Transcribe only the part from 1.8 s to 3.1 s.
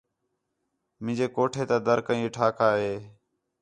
در کئیں ٹھاکا ہے